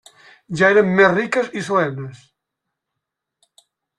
[0.61, 2.25] Ja eren més riques i solemnes.